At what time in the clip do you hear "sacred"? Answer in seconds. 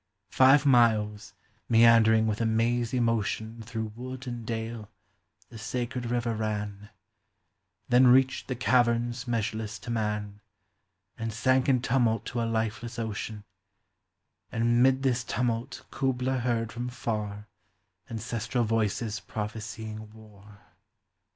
5.59-6.07